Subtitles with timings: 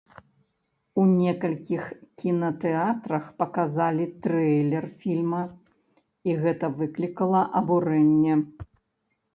[1.01, 1.83] У некалькіх
[2.21, 5.43] кінатэатрах паказалі трэйлер фільма,
[6.31, 8.33] і гэта выклікала абурэнне.